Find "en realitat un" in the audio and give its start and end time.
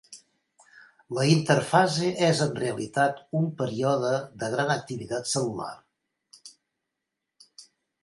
2.47-3.47